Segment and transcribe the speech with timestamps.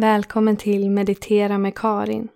[0.00, 2.28] Välkommen till Meditera med Karin.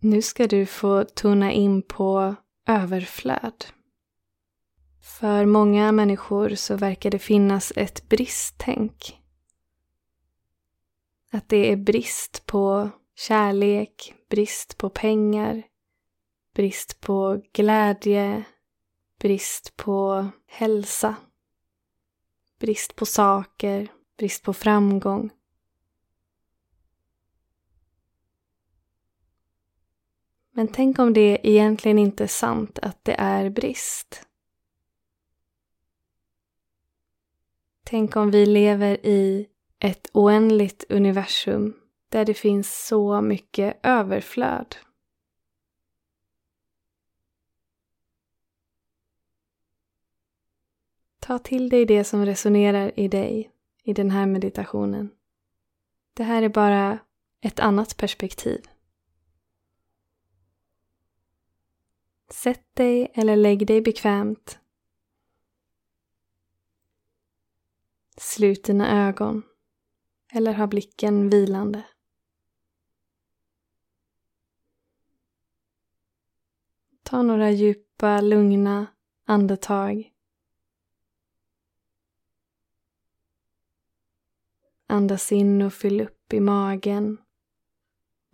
[0.00, 2.34] Nu ska du få tona in på
[2.66, 3.64] överflöd.
[5.20, 9.20] För många människor så verkar det finnas ett bristtänk.
[11.32, 15.62] Att det är brist på kärlek, brist på pengar,
[16.54, 18.44] brist på glädje,
[19.20, 21.16] brist på hälsa,
[22.58, 25.30] brist på saker, brist på framgång.
[30.50, 34.26] Men tänk om det egentligen inte är sant att det är brist.
[37.84, 39.48] Tänk om vi lever i
[39.78, 41.74] ett oändligt universum
[42.08, 44.76] där det finns så mycket överflöd.
[51.18, 53.53] Ta till dig det som resonerar i dig
[53.84, 55.10] i den här meditationen.
[56.14, 56.98] Det här är bara
[57.40, 58.68] ett annat perspektiv.
[62.30, 64.58] Sätt dig eller lägg dig bekvämt.
[68.16, 69.42] Slut dina ögon
[70.32, 71.84] eller ha blicken vilande.
[77.02, 78.86] Ta några djupa, lugna
[79.24, 80.13] andetag
[84.86, 87.18] Andas in och fyll upp i magen,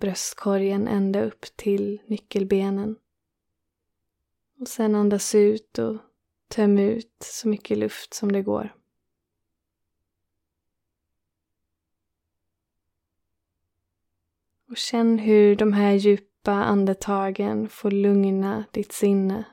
[0.01, 2.97] bröstkorgen ända upp till nyckelbenen.
[4.61, 5.97] Och sen andas ut och
[6.49, 8.75] töm ut så mycket luft som det går.
[14.69, 19.45] Och känn hur de här djupa andetagen får lugna ditt sinne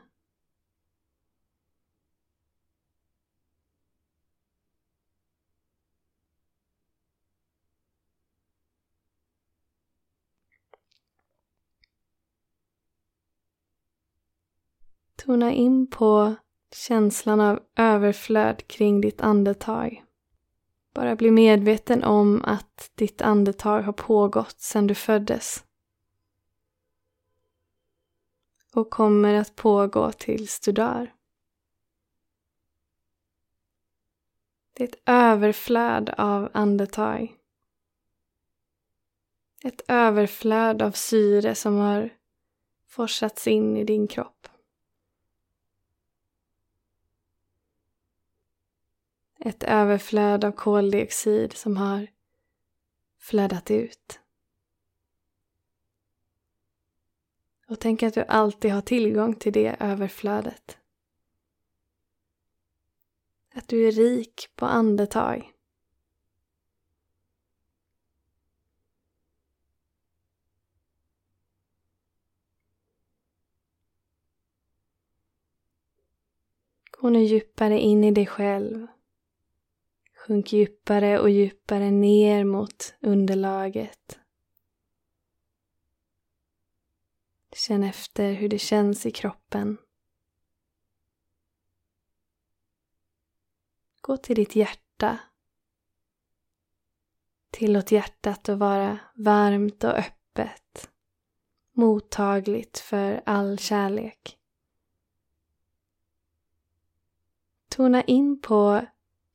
[15.28, 16.36] Tona in på
[16.72, 20.04] känslan av överflöd kring ditt andetag.
[20.94, 25.64] Bara bli medveten om att ditt andetag har pågått sedan du föddes.
[28.74, 31.14] Och kommer att pågå tills du dör.
[34.74, 37.36] Det är ett överflöd av andetag.
[39.64, 42.10] Ett överflöd av syre som har
[42.90, 44.48] forsats in i din kropp.
[49.48, 52.08] Ett överflöd av koldioxid som har
[53.20, 54.20] flödat ut.
[57.68, 60.78] Och tänk att du alltid har tillgång till det överflödet.
[63.54, 65.54] Att du är rik på andetag.
[76.92, 78.88] Gå nu djupare in i dig själv.
[80.28, 84.20] Sjunk djupare och djupare ner mot underlaget.
[87.56, 89.78] Känn efter hur det känns i kroppen.
[94.02, 95.20] Gå till ditt hjärta.
[97.52, 100.90] Tillåt hjärtat att vara varmt och öppet.
[101.72, 104.40] Mottagligt för all kärlek.
[107.70, 108.86] Tona in på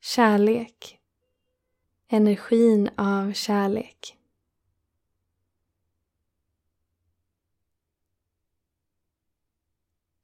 [0.05, 0.99] Kärlek.
[2.07, 4.17] Energin av kärlek.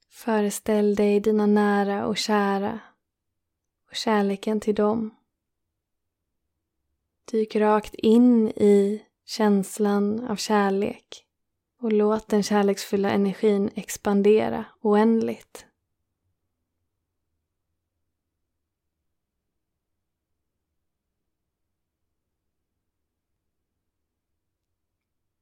[0.09, 2.79] Föreställ dig dina nära och kära
[3.89, 5.15] och kärleken till dem.
[7.31, 11.25] Dyk rakt in i känslan av kärlek
[11.81, 15.68] och låt den kärleksfulla energin expandera oändligt.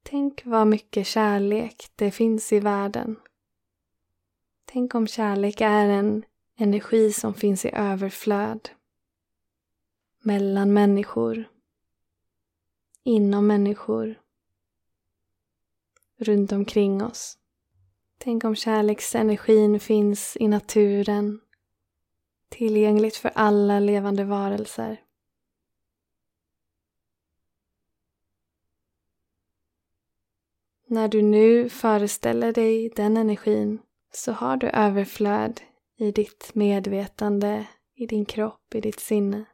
[0.10, 3.16] Tänk vad mycket kärlek det finns i världen.
[4.66, 6.26] Tänk om kärlek är en
[6.58, 8.70] energi som finns i överflöd.
[10.24, 11.50] Mellan människor.
[13.04, 14.22] Inom människor.
[16.18, 17.38] Runt omkring oss.
[18.18, 21.40] Tänk om kärleksenergin finns i naturen.
[22.50, 25.07] Tillgängligt för alla levande varelser.
[30.90, 33.80] När du nu föreställer dig den energin
[34.12, 35.62] så har du överflöd
[35.96, 39.46] i ditt medvetande, i din kropp, i ditt sinne.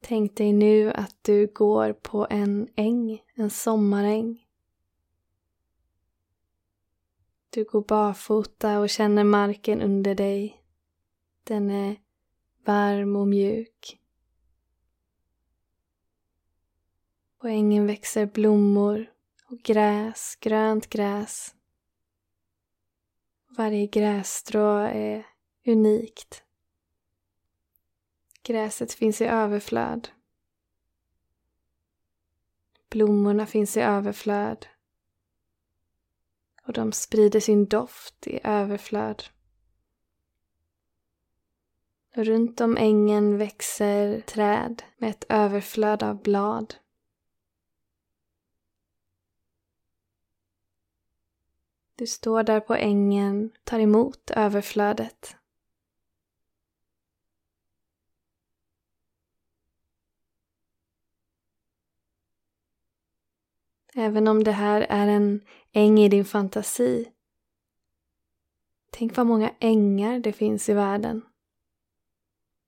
[0.00, 4.46] Tänk dig nu att du går på en äng, en sommaräng.
[7.50, 10.63] Du går barfota och känner marken under dig
[11.44, 11.96] den är
[12.64, 14.00] varm och mjuk.
[17.38, 19.12] På ängen växer blommor
[19.50, 21.54] och gräs, grönt gräs.
[23.48, 25.26] Varje grässtrå är
[25.66, 26.44] unikt.
[28.42, 30.08] Gräset finns i överflöd.
[32.90, 34.66] Blommorna finns i överflöd.
[36.66, 39.24] Och de sprider sin doft i överflöd.
[42.16, 46.74] Runt om ängen växer träd med ett överflöd av blad.
[51.94, 55.36] Du står där på ängen, tar emot överflödet.
[63.94, 67.12] Även om det här är en äng i din fantasi.
[68.90, 71.22] Tänk vad många ängar det finns i världen.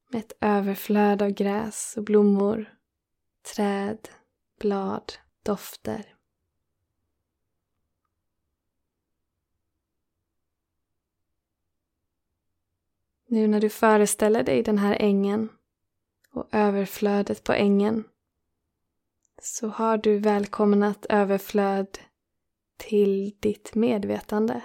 [0.09, 2.79] Med ett överflöd av gräs och blommor,
[3.55, 4.09] träd,
[4.59, 5.13] blad,
[5.43, 6.17] dofter.
[13.27, 15.49] Nu när du föreställer dig den här ängen
[16.31, 18.05] och överflödet på ängen
[19.43, 21.99] så har du välkomnat överflöd
[22.77, 24.63] till ditt medvetande.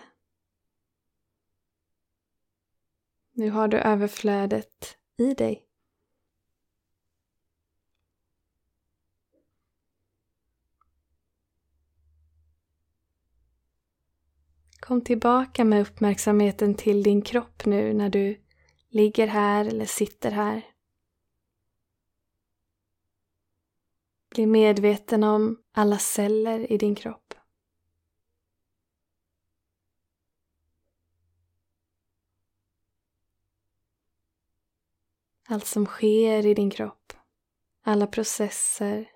[3.32, 5.68] Nu har du överflödet i dig.
[14.80, 18.42] Kom tillbaka med uppmärksamheten till din kropp nu när du
[18.90, 20.62] ligger här eller sitter här.
[24.30, 27.34] Bli medveten om alla celler i din kropp.
[35.52, 37.14] Allt som sker i din kropp.
[37.84, 39.12] Alla processer.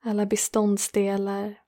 [0.00, 1.62] Alla beståndsdelar.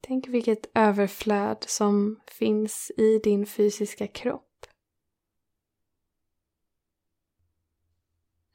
[0.00, 4.66] Tänk vilket överflöd som finns i din fysiska kropp.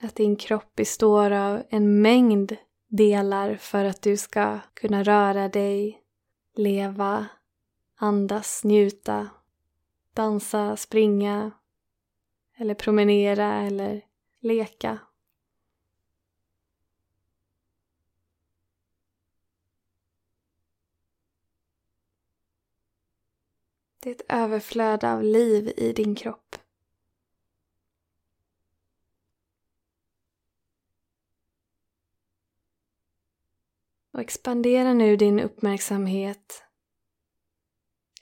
[0.01, 6.03] Att din kropp består av en mängd delar för att du ska kunna röra dig,
[6.55, 7.27] leva,
[7.95, 9.29] andas, njuta,
[10.13, 11.51] dansa, springa
[12.55, 14.05] eller promenera eller
[14.39, 14.99] leka.
[23.99, 26.55] Det är ett överflöd av liv i din kropp.
[34.11, 36.64] Och expandera nu din uppmärksamhet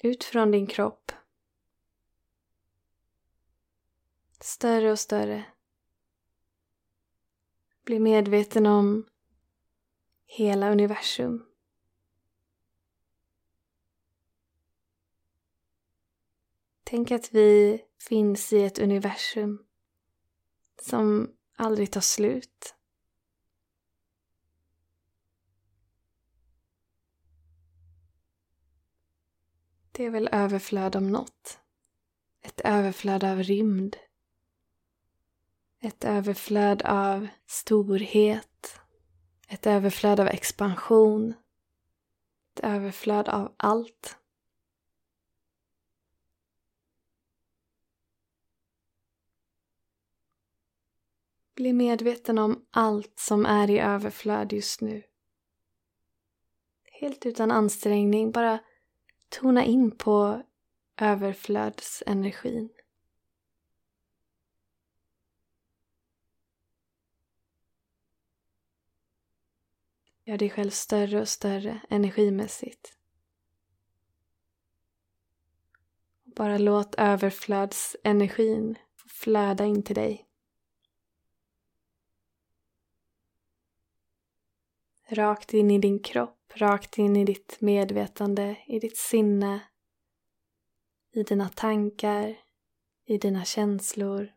[0.03, 1.11] ut från din kropp.
[4.39, 5.45] Större och större.
[7.83, 9.09] Bli medveten om
[10.25, 11.45] hela universum.
[16.83, 19.65] Tänk att vi finns i ett universum
[20.81, 22.75] som aldrig tar slut.
[29.95, 31.59] Det är väl överflöd om något.
[32.41, 33.97] Ett överflöd av rymd.
[35.79, 38.79] Ett överflöd av storhet.
[39.47, 41.33] Ett överflöd av expansion.
[42.53, 44.17] Ett överflöd av allt.
[51.55, 55.03] Bli medveten om allt som är i överflöd just nu.
[56.83, 58.59] Helt utan ansträngning, bara
[59.33, 60.43] tona in på
[60.97, 62.69] överflödsenergin.
[70.25, 72.97] Gör dig själv större och större energimässigt.
[76.23, 78.75] Bara låt överflödsenergin
[79.07, 80.27] flöda in till dig.
[85.05, 89.60] Rakt in i din kropp rakt in i ditt medvetande, i ditt sinne,
[91.12, 92.36] i dina tankar,
[93.05, 94.33] i dina känslor,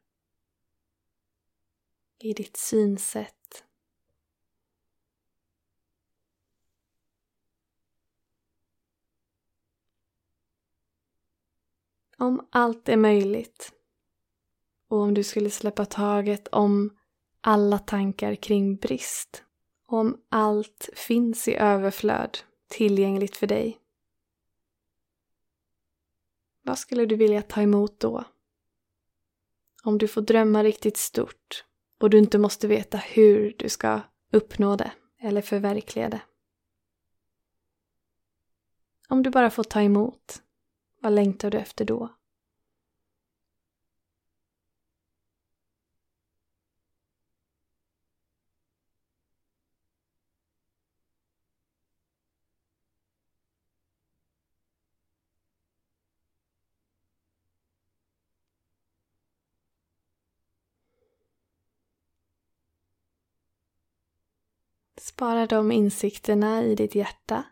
[2.18, 3.32] i ditt synsätt.
[12.18, 13.72] Om allt är möjligt
[14.88, 16.98] och om du skulle släppa taget om
[17.40, 19.45] alla tankar kring brist
[19.86, 22.38] om allt finns i överflöd
[22.68, 23.78] tillgängligt för dig.
[26.62, 28.24] Vad skulle du vilja ta emot då?
[29.82, 31.64] Om du får drömma riktigt stort
[32.00, 34.00] och du inte måste veta hur du ska
[34.32, 36.20] uppnå det eller förverkliga det.
[39.08, 40.42] Om du bara får ta emot,
[41.00, 42.08] vad längtar du efter då?
[65.16, 67.44] Spara de insikterna i ditt hjärta.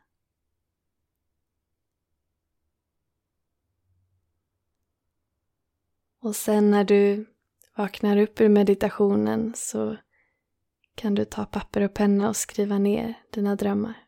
[6.20, 7.26] Och sen när du
[7.76, 9.96] vaknar upp ur meditationen så
[10.94, 14.06] kan du ta papper och penna och skriva ner dina drömmar.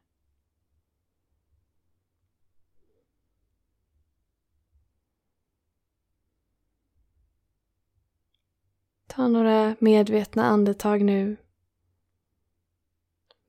[9.06, 11.36] Ta några medvetna andetag nu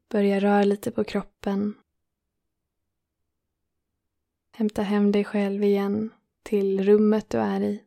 [0.10, 1.76] Börja röra lite på kroppen.
[4.52, 7.84] Hämta hem dig själv igen till rummet du är i.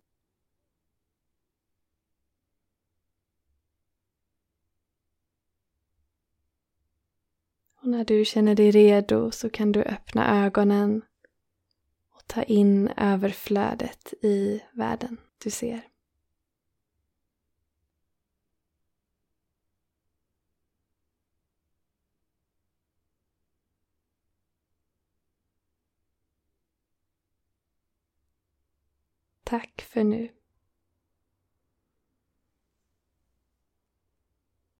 [7.83, 11.03] Och när du känner dig redo så kan du öppna ögonen
[12.11, 15.81] och ta in överflödet i världen du ser.
[29.50, 30.28] Tack för nu.